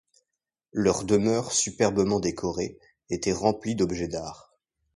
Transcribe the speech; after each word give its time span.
Leur 0.73 1.03
demeure, 1.03 1.51
superbement 1.53 2.19
décorée, 2.19 2.79
était 3.11 3.33
remplie 3.33 3.75
d'objets 3.75 4.07
d'art. 4.07 4.51